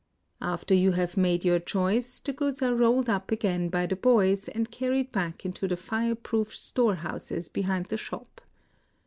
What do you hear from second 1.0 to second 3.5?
180 IN OSAKA made your choice, the goods are rolled up